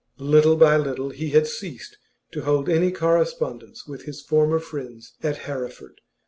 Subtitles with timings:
[0.17, 1.95] Little by little he had ceased
[2.31, 6.01] to hold any correspondence with his former friends at Hereford.